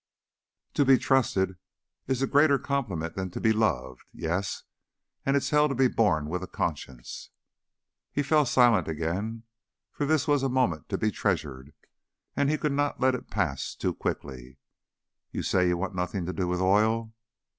[0.73, 1.59] "To be trusted
[2.07, 4.01] is a greater compliment than to be loved.
[4.11, 4.63] Yes,
[5.27, 7.29] and it's hell to be born with a conscience."
[8.11, 9.43] He fell silent again,
[9.91, 11.73] for this was a moment to be treasured
[12.35, 14.57] and he could not let it pass too quickly.
[15.29, 17.13] "You say you want nothing to do with oil?"